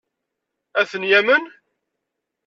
Ad 0.79 0.87
ten-yamen? 0.89 1.43